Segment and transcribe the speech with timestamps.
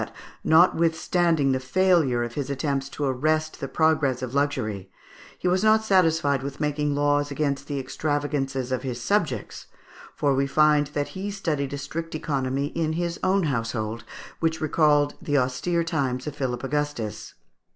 [0.01, 4.89] 50) that, notwithstanding the failure of his attempts to arrest the progress of luxury,
[5.37, 9.67] he was not satisfied with making laws against the extravagances of his subjects,
[10.15, 14.03] for we find that he studied a strict economy in his own household,
[14.39, 17.35] which recalled the austere times of Philip Augustus.